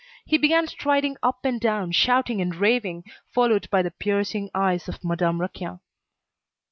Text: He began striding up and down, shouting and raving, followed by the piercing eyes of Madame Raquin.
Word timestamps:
He 0.25 0.39
began 0.39 0.65
striding 0.65 1.15
up 1.21 1.45
and 1.45 1.59
down, 1.61 1.91
shouting 1.91 2.41
and 2.41 2.55
raving, 2.55 3.03
followed 3.31 3.69
by 3.69 3.83
the 3.83 3.91
piercing 3.91 4.49
eyes 4.55 4.87
of 4.89 5.03
Madame 5.03 5.39
Raquin. 5.39 5.79